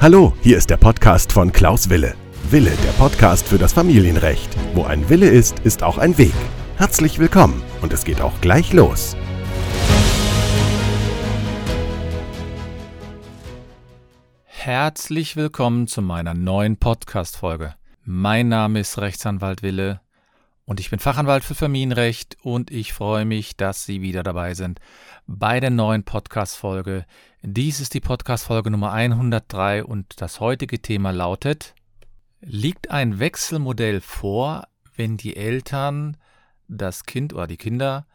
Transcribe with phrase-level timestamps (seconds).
[0.00, 2.14] Hallo, hier ist der Podcast von Klaus Wille.
[2.50, 4.54] Wille, der Podcast für das Familienrecht.
[4.74, 6.34] Wo ein Wille ist, ist auch ein Weg.
[6.76, 9.16] Herzlich willkommen und es geht auch gleich los.
[14.44, 17.74] Herzlich willkommen zu meiner neuen Podcast-Folge.
[18.04, 20.00] Mein Name ist Rechtsanwalt Wille
[20.66, 24.80] und ich bin Fachanwalt für Familienrecht und ich freue mich, dass Sie wieder dabei sind
[25.26, 27.04] bei der neuen Podcast-Folge.
[27.42, 31.74] Dies ist die Podcast-Folge Nummer 103 und das heutige Thema lautet:
[32.40, 36.16] Liegt ein Wechselmodell vor, wenn die Eltern
[36.66, 38.06] das Kind oder die Kinder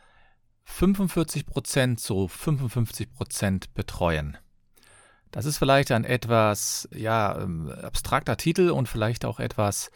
[0.68, 4.38] 45% zu 55% betreuen?
[5.30, 9.92] Das ist vielleicht ein etwas ja, ähm, abstrakter Titel und vielleicht auch etwas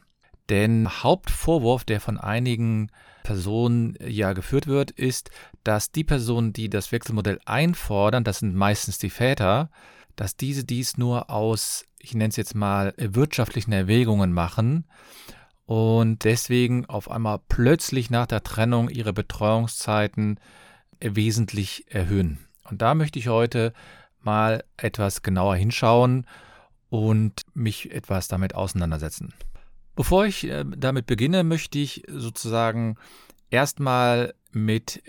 [0.48, 2.90] Denn Hauptvorwurf, der von einigen
[3.24, 5.30] Personen äh, ja geführt wird, ist,
[5.64, 9.68] dass die Personen, die das Wechselmodell einfordern, das sind meistens die Väter,
[10.16, 14.86] dass diese dies nur aus, ich nenne es jetzt mal, wirtschaftlichen Erwägungen machen
[15.66, 20.40] und deswegen auf einmal plötzlich nach der Trennung ihre Betreuungszeiten
[21.00, 22.47] wesentlich erhöhen.
[22.70, 23.72] Und da möchte ich heute
[24.22, 26.26] mal etwas genauer hinschauen
[26.90, 29.34] und mich etwas damit auseinandersetzen.
[29.96, 32.96] Bevor ich äh, damit beginne, möchte ich sozusagen
[33.50, 35.02] erstmal mit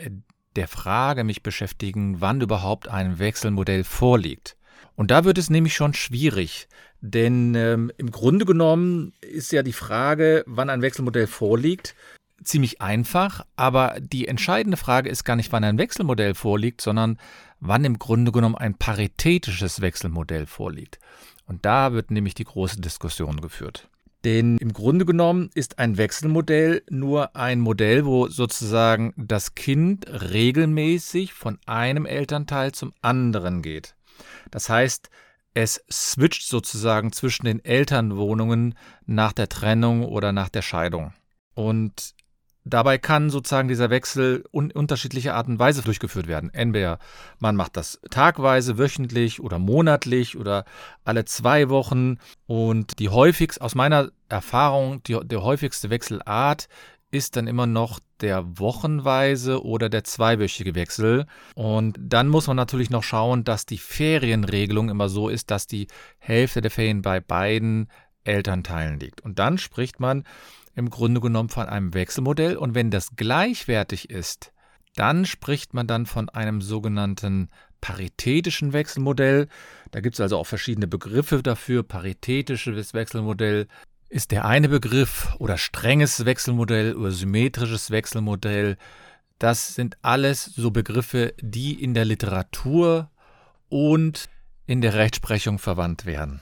[0.55, 4.57] der Frage mich beschäftigen, wann überhaupt ein Wechselmodell vorliegt.
[4.95, 6.67] Und da wird es nämlich schon schwierig,
[7.01, 11.95] denn ähm, im Grunde genommen ist ja die Frage, wann ein Wechselmodell vorliegt,
[12.43, 17.17] ziemlich einfach, aber die entscheidende Frage ist gar nicht, wann ein Wechselmodell vorliegt, sondern
[17.59, 20.99] wann im Grunde genommen ein paritätisches Wechselmodell vorliegt.
[21.45, 23.89] Und da wird nämlich die große Diskussion geführt.
[24.25, 31.33] Denn im Grunde genommen ist ein Wechselmodell nur ein Modell, wo sozusagen das Kind regelmäßig
[31.33, 33.95] von einem Elternteil zum anderen geht.
[34.51, 35.09] Das heißt,
[35.53, 41.13] es switcht sozusagen zwischen den Elternwohnungen nach der Trennung oder nach der Scheidung.
[41.53, 42.13] Und
[42.69, 46.53] Dabei kann sozusagen dieser Wechsel un unterschiedlicher Art und Weise durchgeführt werden.
[46.53, 46.99] Entweder
[47.39, 50.65] man macht das tagweise, wöchentlich oder monatlich oder
[51.03, 52.17] alle zwei Wochen.
[52.45, 56.67] Und die häufigste, aus meiner Erfahrung, die, die häufigste Wechselart
[57.11, 61.25] ist dann immer noch der wochenweise oder der zweiwöchige Wechsel.
[61.55, 65.87] Und dann muss man natürlich noch schauen, dass die Ferienregelung immer so ist, dass die
[66.19, 67.89] Hälfte der Ferien bei beiden
[68.23, 69.21] Elternteilen liegt.
[69.21, 70.23] Und dann spricht man
[70.79, 72.55] im Grunde genommen von einem Wechselmodell.
[72.57, 74.51] Und wenn das gleichwertig ist,
[74.95, 77.49] dann spricht man dann von einem sogenannten
[77.81, 79.47] paritätischen Wechselmodell.
[79.91, 81.83] Da gibt es also auch verschiedene Begriffe dafür.
[81.83, 83.67] Paritätisches Wechselmodell
[84.07, 88.77] ist der eine Begriff oder strenges Wechselmodell oder symmetrisches Wechselmodell.
[89.37, 93.11] Das sind alles so Begriffe, die in der Literatur
[93.67, 94.29] und
[94.65, 96.41] in der Rechtsprechung verwandt werden.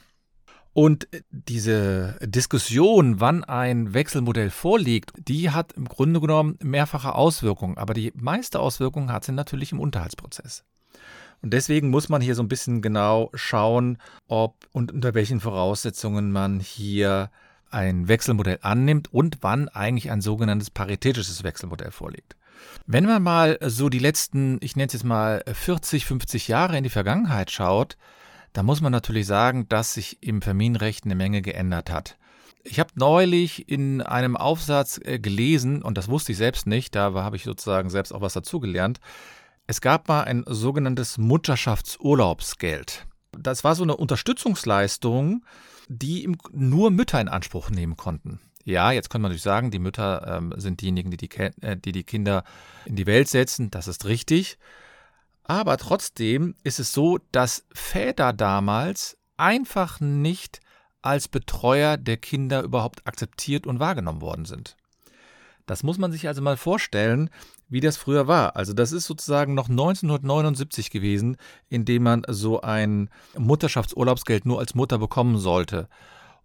[0.77, 7.79] Und diese Diskussion, wann ein Wechselmodell vorliegt, die hat im Grunde genommen mehrfache Auswirkungen.
[7.79, 10.65] Aber die meiste Auswirkung hat sie natürlich im Unterhaltsprozess.
[11.41, 16.31] Und deswegen muss man hier so ein bisschen genau schauen, ob und unter welchen Voraussetzungen
[16.31, 17.31] man hier
[17.71, 22.35] ein Wechselmodell annimmt und wann eigentlich ein sogenanntes paritätisches Wechselmodell vorliegt.
[22.85, 26.83] Wenn man mal so die letzten, ich nenne es jetzt mal 40, 50 Jahre in
[26.83, 27.97] die Vergangenheit schaut,
[28.57, 32.17] da muss man natürlich sagen, dass sich im Familienrecht eine Menge geändert hat.
[32.63, 37.13] Ich habe neulich in einem Aufsatz äh, gelesen, und das wusste ich selbst nicht, da
[37.13, 38.99] habe ich sozusagen selbst auch was dazugelernt.
[39.67, 43.05] Es gab mal ein sogenanntes Mutterschaftsurlaubsgeld.
[43.31, 45.45] Das war so eine Unterstützungsleistung,
[45.87, 48.39] die nur Mütter in Anspruch nehmen konnten.
[48.63, 51.29] Ja, jetzt könnte man natürlich sagen, die Mütter ähm, sind diejenigen, die die,
[51.61, 52.43] äh, die die Kinder
[52.85, 53.69] in die Welt setzen.
[53.69, 54.57] Das ist richtig.
[55.47, 60.59] Aber trotzdem ist es so, dass Väter damals einfach nicht
[61.01, 64.75] als Betreuer der Kinder überhaupt akzeptiert und wahrgenommen worden sind.
[65.65, 67.29] Das muss man sich also mal vorstellen,
[67.69, 68.55] wie das früher war.
[68.55, 71.37] Also das ist sozusagen noch 1979 gewesen,
[71.69, 75.87] in dem man so ein Mutterschaftsurlaubsgeld nur als Mutter bekommen sollte.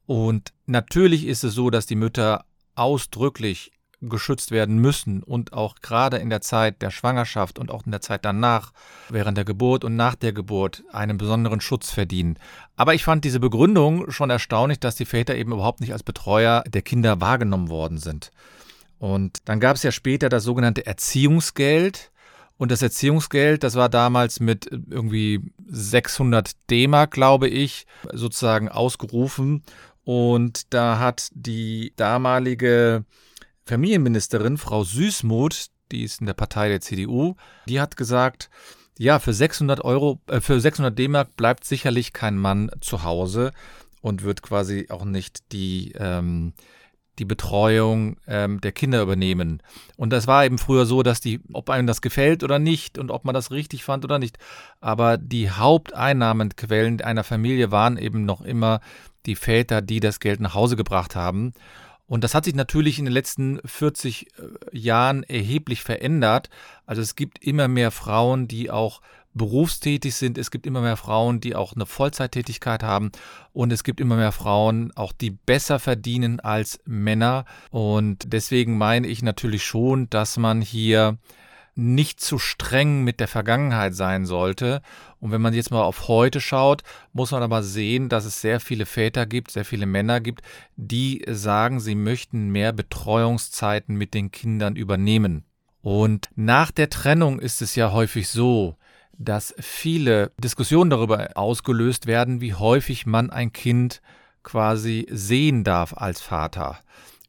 [0.07, 2.45] Und natürlich ist es so, dass die Mütter
[2.75, 3.73] ausdrücklich
[4.09, 8.01] geschützt werden müssen und auch gerade in der Zeit der Schwangerschaft und auch in der
[8.01, 8.73] Zeit danach,
[9.09, 12.39] während der Geburt und nach der Geburt, einen besonderen Schutz verdienen.
[12.77, 16.65] Aber ich fand diese Begründung schon erstaunlich, dass die Väter eben überhaupt nicht als Betreuer
[16.67, 18.31] der Kinder wahrgenommen worden sind.
[18.99, 22.11] Und dann gab es ja später das sogenannte Erziehungsgeld.
[22.57, 29.65] Und das Erziehungsgeld, das war damals mit irgendwie 600 D-Mark, glaube ich, sozusagen ausgerufen.
[30.05, 33.05] Und da hat die damalige
[33.65, 37.37] Familienministerin, Frau Süßmuth, die ist in der Partei der CDU,
[37.69, 38.51] die hat gesagt,
[38.99, 43.53] ja, für 600 Euro, äh, für 600 D-Mark bleibt sicherlich kein Mann zu Hause
[44.01, 46.53] und wird quasi auch nicht die, ähm,
[47.19, 49.63] die Betreuung ähm, der Kinder übernehmen.
[49.97, 53.11] Und das war eben früher so, dass die, ob einem das gefällt oder nicht und
[53.11, 54.39] ob man das richtig fand oder nicht,
[54.81, 58.81] aber die Haupteinnahmenquellen einer Familie waren eben noch immer
[59.27, 61.53] die Väter, die das Geld nach Hause gebracht haben.
[62.13, 66.51] Und das hat sich natürlich in den letzten 40 äh, Jahren erheblich verändert.
[66.85, 69.01] Also es gibt immer mehr Frauen, die auch
[69.33, 70.37] berufstätig sind.
[70.37, 73.13] Es gibt immer mehr Frauen, die auch eine Vollzeittätigkeit haben.
[73.55, 77.47] Und es gibt immer mehr Frauen, auch die besser verdienen als Männer.
[77.71, 81.17] Und deswegen meine ich natürlich schon, dass man hier
[81.75, 84.83] nicht zu streng mit der Vergangenheit sein sollte.
[85.23, 86.83] Und wenn man jetzt mal auf heute schaut,
[87.13, 90.43] muss man aber sehen, dass es sehr viele Väter gibt, sehr viele Männer gibt,
[90.75, 95.45] die sagen, sie möchten mehr Betreuungszeiten mit den Kindern übernehmen.
[95.81, 98.75] Und nach der Trennung ist es ja häufig so,
[99.17, 104.03] dass viele Diskussionen darüber ausgelöst werden, wie häufig man ein Kind
[104.43, 106.81] quasi sehen darf als Vater.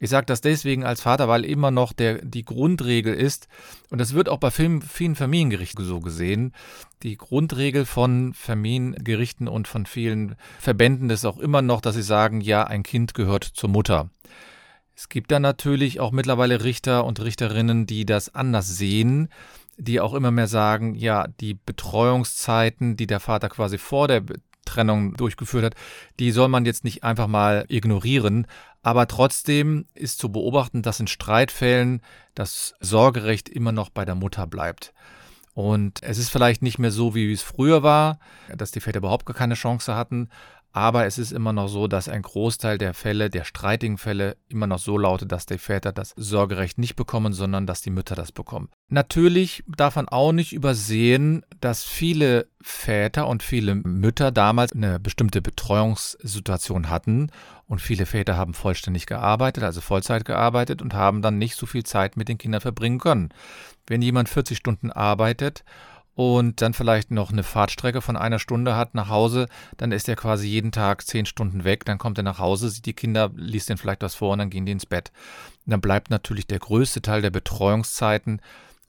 [0.03, 3.47] Ich sage das deswegen als Vater, weil immer noch der, die Grundregel ist,
[3.89, 6.51] und das wird auch bei vielen, vielen Familiengerichten so gesehen,
[7.03, 12.41] die Grundregel von Familiengerichten und von vielen Verbänden ist auch immer noch, dass sie sagen,
[12.41, 14.09] ja, ein Kind gehört zur Mutter.
[14.93, 19.29] Es gibt dann natürlich auch mittlerweile Richter und Richterinnen, die das anders sehen,
[19.77, 24.21] die auch immer mehr sagen, ja, die Betreuungszeiten, die der Vater quasi vor der
[24.73, 25.75] Trennung durchgeführt hat,
[26.19, 28.47] die soll man jetzt nicht einfach mal ignorieren.
[28.81, 32.01] Aber trotzdem ist zu beobachten, dass in Streitfällen
[32.35, 34.93] das Sorgerecht immer noch bei der Mutter bleibt.
[35.53, 38.19] Und es ist vielleicht nicht mehr so, wie es früher war,
[38.55, 40.29] dass die Väter überhaupt gar keine Chance hatten,
[40.73, 44.65] aber es ist immer noch so, dass ein Großteil der Fälle, der streitigen Fälle, immer
[44.65, 48.31] noch so lautet, dass die Väter das Sorgerecht nicht bekommen, sondern dass die Mütter das
[48.31, 48.69] bekommen.
[48.89, 55.43] Natürlich darf man auch nicht übersehen, dass viele Väter und viele Mütter damals eine bestimmte
[55.43, 57.29] Betreuungssituation hatten
[57.67, 61.83] und viele Väter haben vollständig gearbeitet, also Vollzeit gearbeitet und haben dann nicht so viel
[61.83, 63.29] Zeit mit den Kindern verbringen können.
[63.85, 65.63] Wenn jemand 40 Stunden arbeitet
[66.15, 70.15] und dann vielleicht noch eine Fahrtstrecke von einer Stunde hat nach Hause, dann ist er
[70.15, 73.69] quasi jeden Tag zehn Stunden weg, dann kommt er nach Hause, sieht die Kinder, liest
[73.69, 75.11] denen vielleicht was vor und dann gehen die ins Bett.
[75.65, 78.41] Und dann bleibt natürlich der größte Teil der Betreuungszeiten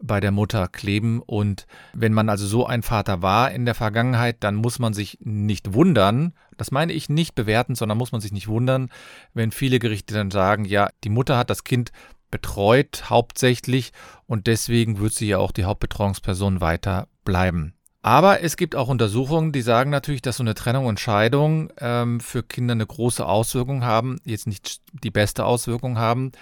[0.03, 1.23] bei der Mutter kleben.
[1.23, 5.19] Und wenn man also so ein Vater war in der Vergangenheit, dann muss man sich
[5.23, 8.91] nicht wundern, das meine ich nicht bewerten, sondern muss man sich nicht wundern,
[9.32, 11.91] wenn viele Gerichte dann sagen, ja, die Mutter hat das Kind
[12.31, 13.93] betreut hauptsächlich
[14.27, 17.75] und deswegen wird sie ja auch die Hauptbetreuungsperson weiter bleiben.
[18.03, 22.21] Aber es gibt auch Untersuchungen, die sagen natürlich, dass so eine Trennung und Scheidung ähm,
[22.21, 26.32] für Kinder eine große Auswirkung haben, jetzt nicht die beste Auswirkung haben.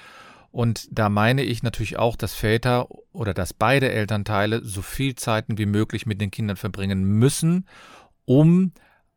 [0.51, 5.57] Und da meine ich natürlich auch, dass Väter oder dass beide Elternteile so viel Zeiten
[5.57, 7.69] wie möglich mit den Kindern verbringen müssen,
[8.25, 8.73] um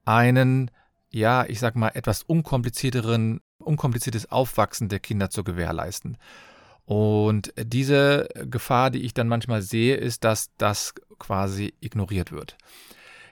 [0.06, 0.70] einen,
[1.10, 6.18] ja, ich sag mal, etwas unkomplizierteren, unkompliziertes Aufwachsen der Kinder zu gewährleisten.
[6.86, 12.58] Und diese Gefahr, die ich dann manchmal sehe, ist, dass das quasi ignoriert wird.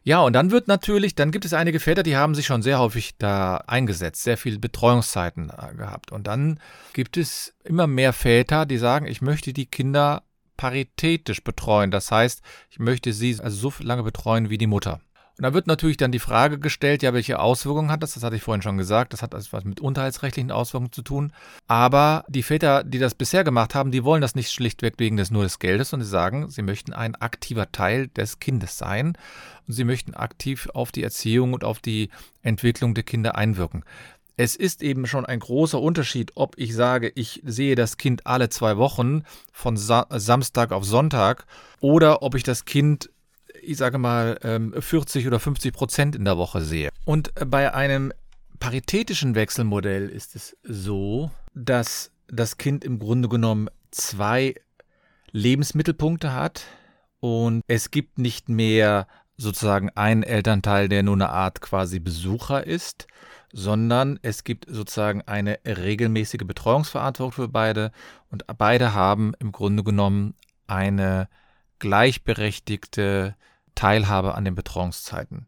[0.05, 2.79] Ja, und dann wird natürlich, dann gibt es einige Väter, die haben sich schon sehr
[2.79, 6.11] häufig da eingesetzt, sehr viele Betreuungszeiten äh, gehabt.
[6.11, 6.59] Und dann
[6.91, 10.23] gibt es immer mehr Väter, die sagen, ich möchte die Kinder
[10.57, 11.89] paritätisch betreuen.
[11.89, 14.99] Das heißt, ich möchte sie also so lange betreuen wie die Mutter.
[15.37, 18.13] Und da wird natürlich dann die Frage gestellt, ja, welche Auswirkungen hat das?
[18.13, 19.13] Das hatte ich vorhin schon gesagt.
[19.13, 21.33] Das hat also was mit unterhaltsrechtlichen Auswirkungen zu tun.
[21.67, 25.31] Aber die Väter, die das bisher gemacht haben, die wollen das nicht schlichtweg wegen des
[25.31, 29.17] nur des Geldes, sondern sie sagen, sie möchten ein aktiver Teil des Kindes sein
[29.67, 32.09] und sie möchten aktiv auf die Erziehung und auf die
[32.43, 33.83] Entwicklung der Kinder einwirken.
[34.35, 38.49] Es ist eben schon ein großer Unterschied, ob ich sage, ich sehe das Kind alle
[38.49, 41.45] zwei Wochen von Sa Samstag auf Sonntag
[41.79, 43.09] oder ob ich das Kind
[43.63, 44.37] ich sage mal,
[44.77, 46.89] 40 ähm, oder 50 Prozent in der Woche sehe.
[47.05, 48.11] Und bei einem
[48.59, 54.55] paritätischen Wechselmodell ist es so, dass das Kind im Grunde genommen zwei
[55.31, 56.65] Lebensmittelpunkte hat
[57.19, 63.07] und es gibt nicht mehr sozusagen einen Elternteil, der nur eine Art quasi Besucher ist,
[63.51, 67.91] sondern es gibt sozusagen eine regelmäßige Betreuungsverantwortung für beide
[68.29, 70.35] und beide haben im Grunde genommen
[70.67, 71.27] eine
[71.79, 73.35] gleichberechtigte
[73.75, 75.47] Teilhabe an den Betreuungszeiten.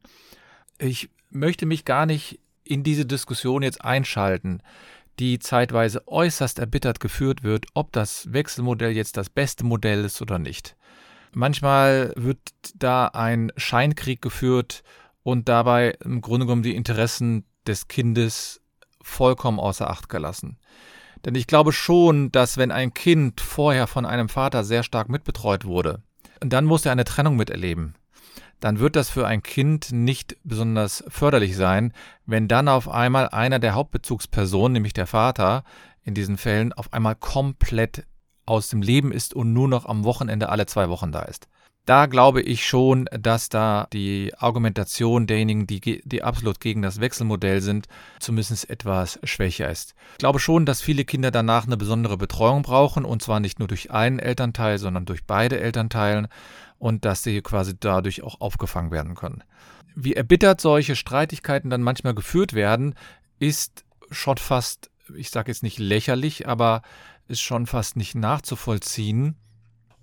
[0.77, 4.61] Ich möchte mich gar nicht in diese Diskussion jetzt einschalten,
[5.19, 10.39] die zeitweise äußerst erbittert geführt wird, ob das Wechselmodell jetzt das beste Modell ist oder
[10.39, 10.75] nicht.
[11.33, 12.39] Manchmal wird
[12.75, 14.83] da ein Scheinkrieg geführt
[15.23, 18.61] und dabei im Grunde genommen die Interessen des Kindes
[19.01, 20.57] vollkommen außer Acht gelassen.
[21.23, 25.65] Denn ich glaube schon, dass wenn ein Kind vorher von einem Vater sehr stark mitbetreut
[25.65, 26.03] wurde,
[26.39, 27.95] dann muss er eine Trennung miterleben
[28.59, 31.93] dann wird das für ein Kind nicht besonders förderlich sein,
[32.25, 35.63] wenn dann auf einmal einer der Hauptbezugspersonen, nämlich der Vater,
[36.03, 38.05] in diesen Fällen auf einmal komplett
[38.45, 41.47] aus dem Leben ist und nur noch am Wochenende alle zwei Wochen da ist.
[41.85, 47.61] Da glaube ich schon, dass da die Argumentation derjenigen, die, die absolut gegen das Wechselmodell
[47.61, 47.87] sind,
[48.19, 49.93] zumindest etwas schwächer ist.
[50.13, 53.67] Ich glaube schon, dass viele Kinder danach eine besondere Betreuung brauchen und zwar nicht nur
[53.67, 56.27] durch einen Elternteil, sondern durch beide Elternteilen
[56.79, 59.43] und dass sie quasi dadurch auch aufgefangen werden können.
[59.95, 62.95] Wie erbittert solche Streitigkeiten dann manchmal geführt werden,
[63.37, 66.81] ist schon fast, ich sage jetzt nicht lächerlich, aber
[67.27, 69.35] ist schon fast nicht nachzuvollziehen.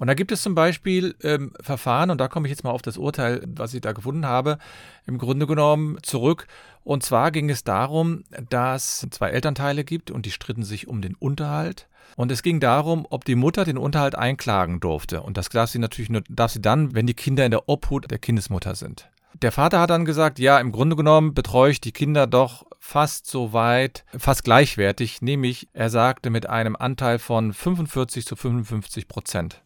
[0.02, 2.82] Und da gibt es zum Beispiel ähm, Verfahren, und da komme ich jetzt mal auf
[2.82, 4.59] das Urteil, was ich da gefunden habe,
[5.06, 6.49] im Grunde genommen zurück.
[6.82, 11.02] Und zwar ging es darum, dass es zwei Elternteile gibt und die stritten sich um
[11.02, 11.87] den Unterhalt.
[12.16, 15.23] Und es ging darum, ob die Mutter den Unterhalt einklagen durfte.
[15.23, 18.11] Und das darf sie natürlich nur, darf sie dann, wenn die Kinder in der Obhut
[18.11, 19.09] der Kindesmutter sind.
[19.40, 23.28] Der Vater hat dann gesagt, ja, im Grunde genommen betreue ich die Kinder doch fast
[23.28, 29.62] so weit, fast gleichwertig, nämlich er sagte mit einem Anteil von 45 zu 55 Prozent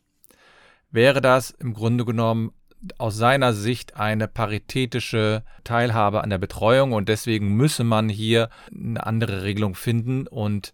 [0.91, 2.53] wäre das im Grunde genommen
[2.99, 9.05] aus seiner Sicht eine paritätische Teilhabe an der Betreuung und deswegen müsse man hier eine
[9.05, 10.27] andere Regelung finden.
[10.27, 10.73] Und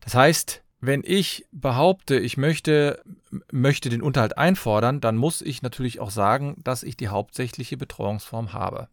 [0.00, 3.02] das heißt, wenn ich behaupte, ich möchte,
[3.50, 8.52] möchte den Unterhalt einfordern, dann muss ich natürlich auch sagen, dass ich die hauptsächliche Betreuungsform
[8.52, 8.88] habe.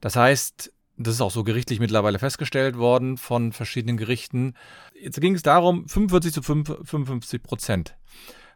[0.00, 4.54] Das heißt, das ist auch so gerichtlich mittlerweile festgestellt worden von verschiedenen Gerichten.
[4.94, 7.96] Jetzt ging es darum, 45 zu 55 Prozent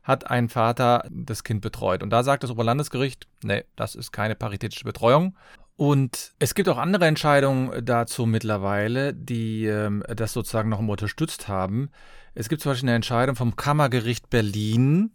[0.09, 2.03] hat ein Vater das Kind betreut.
[2.03, 5.37] Und da sagt das Oberlandesgericht, nee, das ist keine paritätische Betreuung.
[5.77, 11.91] Und es gibt auch andere Entscheidungen dazu mittlerweile, die ähm, das sozusagen noch unterstützt haben.
[12.35, 15.13] Es gibt zum Beispiel eine Entscheidung vom Kammergericht Berlin.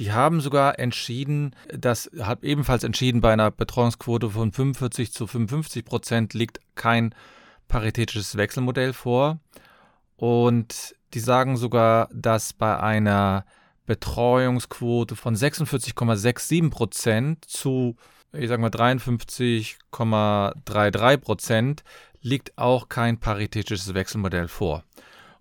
[0.00, 5.84] Die haben sogar entschieden, das hat ebenfalls entschieden, bei einer Betreuungsquote von 45 zu 55
[5.84, 7.14] Prozent liegt kein
[7.68, 9.38] paritätisches Wechselmodell vor.
[10.16, 13.44] Und die sagen sogar, dass bei einer
[13.86, 17.96] Betreuungsquote von 46,67 Prozent zu,
[18.32, 21.84] ich sage mal, 53,33 Prozent
[22.20, 24.84] liegt auch kein paritätisches Wechselmodell vor.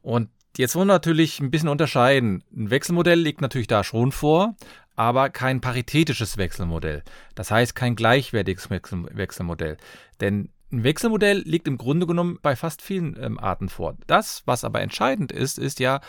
[0.01, 2.43] Und jetzt wollen wir natürlich ein bisschen unterscheiden.
[2.55, 4.55] Ein Wechselmodell liegt natürlich da schon vor,
[4.95, 7.03] aber kein paritätisches Wechselmodell.
[7.35, 9.77] Das heißt kein gleichwertiges Wechselmodell.
[10.19, 13.95] Denn ein Wechselmodell liegt im Grunde genommen bei fast vielen ähm, Arten vor.
[14.07, 16.01] Das, was aber entscheidend ist, ist ja,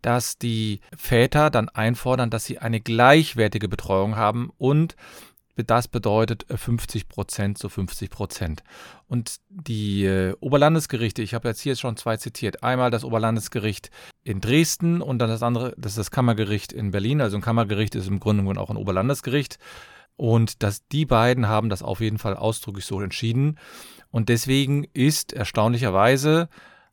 [0.00, 4.96] dass die Väter dann einfordern, dass sie eine gleichwertige Betreuung haben und
[5.56, 8.62] das bedeutet 50 äh, Prozent zu 50 Prozent.
[9.06, 13.90] Und die äh, Oberlandesgerichte, ich habe jetzt hier schon zwei zitiert, einmal das Oberlandesgericht
[14.24, 17.20] in Dresden und dann das andere, das ist das Kammergericht in Berlin.
[17.20, 19.58] Also ein Kammergericht ist im Grunde genommen auch ein Oberlandesgericht.
[20.16, 23.58] Und dass die beiden haben das auf jeden Fall ausdrücklich so entschieden.
[24.10, 26.48] Und deswegen ist erstaunlicherweise,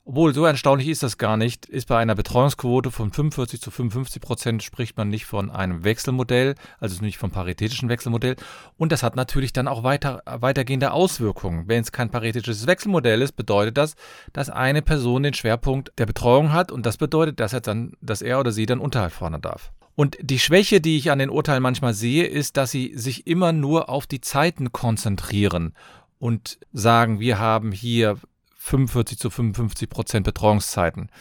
[0.09, 4.19] obwohl so erstaunlich ist das gar nicht, ist bei einer Betreuungsquote von 45 zu 55
[4.19, 8.35] Prozent spricht man nicht von einem Wechselmodell, also nicht vom paritätischen Wechselmodell.
[8.75, 11.67] Und das hat natürlich dann auch weiter, weitergehende Auswirkungen.
[11.67, 13.93] Wenn es kein paritätisches Wechselmodell ist, bedeutet das,
[14.33, 18.23] dass eine Person den Schwerpunkt der Betreuung hat und das bedeutet, dass er dann, dass
[18.23, 19.71] er oder sie dann Unterhalt fordern darf.
[19.99, 23.51] Und die Schwäche, die ich an den Urteilen manchmal sehe, ist, dass sie sich immer
[23.51, 25.73] nur auf die Zeiten konzentrieren
[26.19, 28.15] und sagen, wir haben hier
[28.59, 31.11] 45 zu 55 Prozent Betreuungszeiten.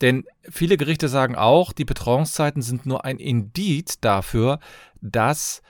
[0.00, 4.58] Denn viele Gerichte sagen auch, die Betreuungszeiten sind nur ein Indiz dafür,
[5.00, 5.62] dass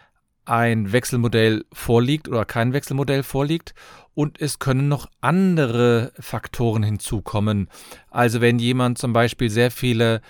[0.47, 3.75] ein Wechselmodell vorliegt oder kein Wechselmodell vorliegt.
[4.15, 7.69] Und es können noch andere Faktoren hinzukommen.
[8.09, 10.23] Also wenn jemand zum Beispiel sehr viele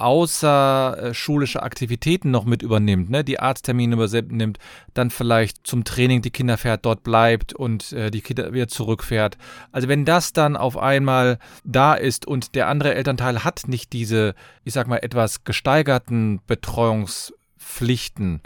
[0.00, 4.58] außerschulische Aktivitäten noch mit übernimmt, ne, die Arzttermine übernimmt,
[4.94, 9.36] dann vielleicht zum Training die Kinder fährt, dort bleibt und äh, die Kinder wieder zurückfährt.
[9.72, 14.34] Also wenn das dann auf einmal da ist und der andere Elternteil hat nicht diese,
[14.64, 18.40] ich sag mal, etwas gesteigerten Betreuungspflichten,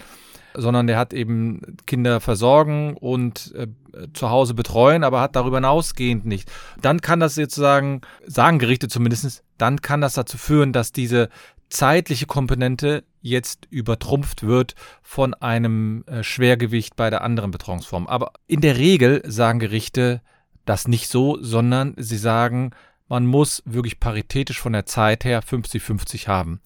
[0.56, 3.66] sondern der hat eben Kinder versorgen und äh,
[4.12, 6.50] zu Hause betreuen, aber hat darüber hinausgehend nicht.
[6.80, 11.28] Dann kann das sozusagen, sagen Gerichte zumindest, dann kann das dazu führen, dass diese
[11.70, 18.06] zeitliche Komponente jetzt übertrumpft wird von einem äh, Schwergewicht bei der anderen Betreuungsform.
[18.06, 20.20] Aber in der Regel sagen Gerichte
[20.64, 22.70] das nicht so, sondern sie sagen,
[23.08, 26.60] man muss wirklich paritätisch von der Zeit her 50-50 haben.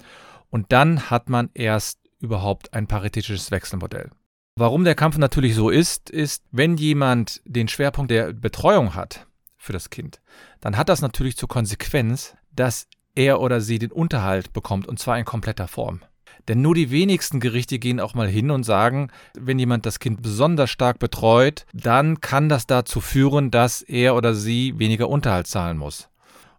[0.50, 4.11] Und dann hat man erst überhaupt ein paritätisches Wechselmodell.
[4.57, 9.26] Warum der Kampf natürlich so ist, ist, wenn jemand den Schwerpunkt der Betreuung hat
[9.57, 10.21] für das Kind,
[10.61, 15.18] dann hat das natürlich zur Konsequenz, dass er oder sie den Unterhalt bekommt und zwar
[15.18, 16.00] in kompletter Form.
[16.46, 20.22] Denn nur die wenigsten Gerichte gehen auch mal hin und sagen, wenn jemand das Kind
[20.22, 25.76] besonders stark betreut, dann kann das dazu führen, dass er oder sie weniger Unterhalt zahlen
[25.76, 26.08] muss.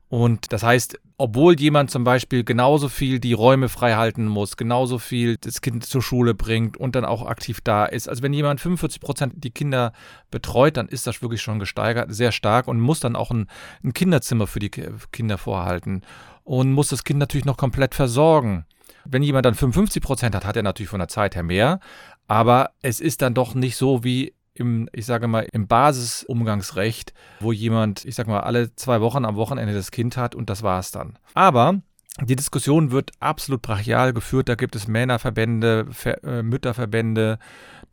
[0.10, 4.98] Und das heißt, obwohl jemand zum Beispiel genauso viel die Räume frei halten muss, genauso
[4.98, 8.10] viel das Kind zur Schule bringt und dann auch aktiv da ist.
[8.10, 9.94] Also wenn jemand 45 Prozent die Kinder
[10.32, 13.48] betreut, dann ist das wirklich schon gesteigert, sehr stark und muss dann auch ein,
[13.84, 16.02] ein Kinderzimmer für die Kinder vorhalten
[16.44, 18.66] und muss das Kind natürlich noch komplett versorgen.
[19.06, 21.80] Wenn jemand dann 55 Prozent hat, hat er natürlich von der Zeit her mehr,
[22.28, 27.52] aber es ist dann doch nicht so wie im, ich sage mal, im Basisumgangsrecht, wo
[27.52, 30.80] jemand, ich sage mal, alle zwei Wochen am Wochenende das Kind hat und das war
[30.80, 31.18] es dann.
[31.34, 31.82] Aber
[32.22, 34.50] die Diskussion wird absolut brachial geführt.
[34.50, 37.40] Da gibt es Männerverbände, Ver äh, Mütterverbände,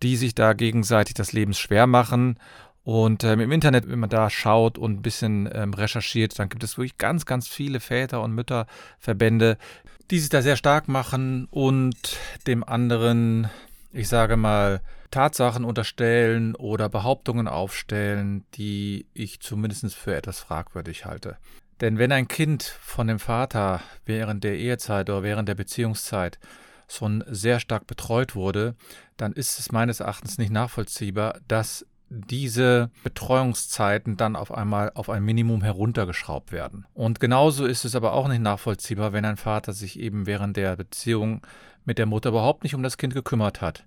[0.02, 2.38] die sich da gegenseitig das Leben schwer machen.
[2.82, 6.62] Und ähm, im Internet, wenn man da schaut und ein bisschen ähm, recherchiert, dann gibt
[6.62, 9.58] es wirklich ganz, ganz viele Väter- und Mütterverbände,
[10.11, 13.49] die sich da sehr stark machen und dem anderen,
[13.92, 14.80] ich sage mal,
[15.16, 21.38] Tatsachen unterstellen oder Behauptungen aufstellen, die ich zumindest für etwas fragwürdig halte.
[21.80, 26.38] Denn wenn ein Kind von dem Vater während der Ehezeit oder während der Beziehungszeit
[26.87, 28.75] schon sehr stark betreut wurde,
[29.16, 35.25] dann ist es meines Erachtens nicht nachvollziehbar, dass diese Betreuungszeiten dann auf einmal auf ein
[35.25, 36.85] Minimum heruntergeschraubt werden.
[36.92, 40.76] Und genauso ist es aber auch nicht nachvollziehbar, wenn ein Vater sich eben während der
[40.76, 41.40] Beziehung
[41.87, 43.87] mit der Mutter überhaupt nicht um das Kind gekümmert hat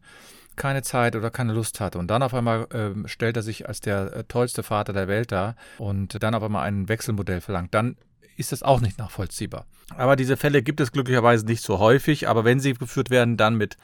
[0.59, 1.97] keine Zeit oder keine Lust hatte.
[1.97, 5.31] Und dann auf einmal äh, stellt er sich als der äh, tollste Vater der Welt
[5.31, 7.74] dar und dann auf einmal ein Wechselmodell verlangt.
[7.74, 7.95] Dann
[8.37, 9.65] ist das auch nicht nachvollziehbar.
[9.98, 13.55] Aber diese Fälle gibt es glücklicherweise nicht so häufig, aber wenn sie geführt werden, dann
[13.55, 13.77] mit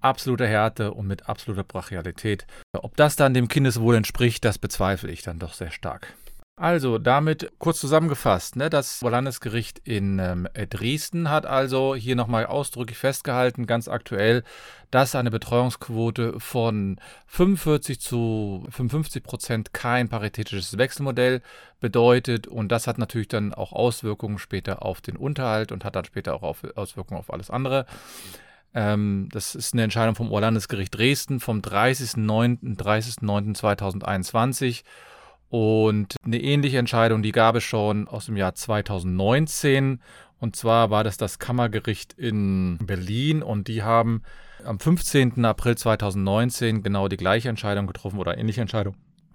[0.00, 2.46] absoluter Härte und mit absoluter Brachialität.
[2.72, 6.14] Ob das dann dem Kindeswohl entspricht, das bezweifle ich dann doch sehr stark.
[6.56, 12.98] Also, damit kurz zusammengefasst, ne, das Landesgericht in ähm, Dresden hat also hier nochmal ausdrücklich
[12.98, 14.44] festgehalten, ganz aktuell,
[14.90, 21.40] dass eine Betreuungsquote von 45 zu 55 Prozent kein paritätisches Wechselmodell
[21.80, 22.46] bedeutet.
[22.46, 26.34] Und das hat natürlich dann auch Auswirkungen später auf den Unterhalt und hat dann später
[26.34, 26.42] auch
[26.76, 27.86] Auswirkungen auf alles andere.
[28.74, 34.58] Ähm, das ist eine Entscheidung vom Oberlandesgericht Dresden vom 30.09.2021.
[34.58, 34.84] 30
[35.50, 40.00] und eine ähnliche Entscheidung, die gab es schon aus dem Jahr 2019.
[40.38, 44.22] Und zwar war das das Kammergericht in Berlin und die haben
[44.64, 45.44] am 15.
[45.44, 48.94] April 2019 genau die gleiche Entscheidung getroffen oder ähnliche Entscheidung.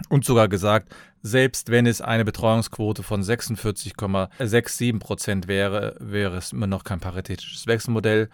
[0.09, 6.67] Und sogar gesagt, selbst wenn es eine Betreuungsquote von 46,67 Prozent wäre, wäre es immer
[6.67, 8.29] noch kein paritätisches Wechselmodell.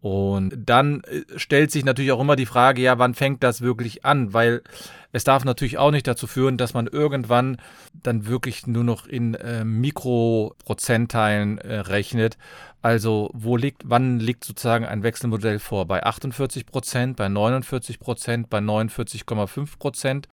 [0.00, 4.04] Und dann äh, stellt sich natürlich auch immer die Frage, ja, wann fängt das wirklich
[4.04, 4.32] an?
[4.32, 4.62] Weil
[5.10, 7.56] es darf natürlich auch nicht dazu führen, dass man irgendwann
[7.94, 12.38] dann wirklich nur noch in äh, Mikroprozentteilen äh, rechnet.
[12.80, 15.86] Also wo liegt, wann liegt sozusagen ein Wechselmodell vor?
[15.86, 20.28] Bei 48 Prozent, bei 49 Prozent, bei 49,5 Prozent?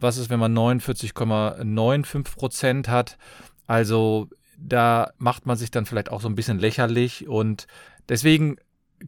[0.00, 3.18] Was ist, wenn man 49,95 Prozent hat?
[3.66, 7.66] Also da macht man sich dann vielleicht auch so ein bisschen lächerlich und
[8.08, 8.56] deswegen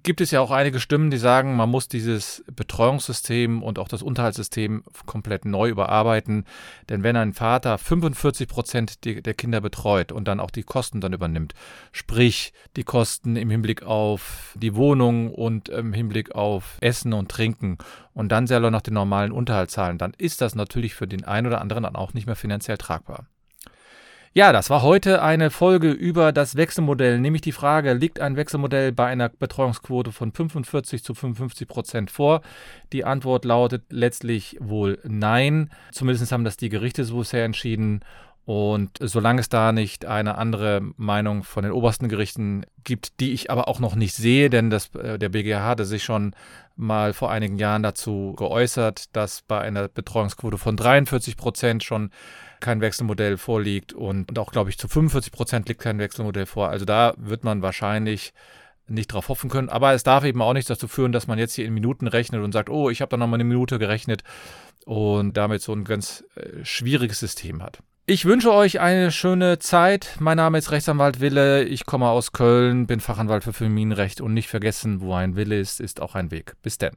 [0.02, 4.02] gibt es ja auch einige Stimmen, die sagen, man muss dieses Betreuungssystem und auch das
[4.02, 6.44] Unterhaltssystem komplett neu überarbeiten.
[6.88, 11.12] Denn wenn ein Vater 45 Prozent der Kinder betreut und dann auch die Kosten dann
[11.12, 11.54] übernimmt,
[11.92, 17.76] sprich die Kosten im Hinblick auf die Wohnung und im Hinblick auf Essen und Trinken
[18.14, 21.46] und dann selber noch den normalen Unterhalt zahlen, dann ist das natürlich für den einen
[21.46, 23.26] oder anderen dann auch nicht mehr finanziell tragbar.
[24.34, 28.90] Ja, das war heute eine Folge über das Wechselmodell, nämlich die Frage, liegt ein Wechselmodell
[28.90, 32.40] bei einer Betreuungsquote von 45 zu 55 Prozent vor?
[32.94, 35.68] Die Antwort lautet letztlich wohl nein.
[35.90, 38.00] Zumindest haben das die Gerichte so bisher entschieden.
[38.44, 43.50] Und solange es da nicht eine andere Meinung von den obersten Gerichten gibt, die ich
[43.52, 46.34] aber auch noch nicht sehe, denn das, äh, der BGH hatte sich schon
[46.74, 52.10] mal vor einigen Jahren dazu geäußert, dass bei einer Betreuungsquote von 43 Prozent schon
[52.58, 56.68] kein Wechselmodell vorliegt und, und auch, glaube ich, zu 45 Prozent liegt kein Wechselmodell vor.
[56.68, 58.32] Also da wird man wahrscheinlich
[58.88, 59.68] nicht darauf hoffen können.
[59.68, 62.42] Aber es darf eben auch nicht dazu führen, dass man jetzt hier in Minuten rechnet
[62.42, 64.22] und sagt, oh, ich habe da nochmal eine Minute gerechnet
[64.84, 67.78] und damit so ein ganz äh, schwieriges System hat.
[68.04, 70.16] Ich wünsche euch eine schöne Zeit.
[70.18, 71.62] Mein Name ist Rechtsanwalt Wille.
[71.62, 75.80] Ich komme aus Köln, bin Fachanwalt für Familienrecht und nicht vergessen, wo ein Wille ist,
[75.80, 76.56] ist auch ein Weg.
[76.62, 76.96] Bis denn.